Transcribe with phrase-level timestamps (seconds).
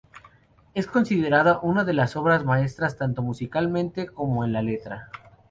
[0.73, 5.11] Es considerada una de sus obras maestras tanto musicalmente como en la letra.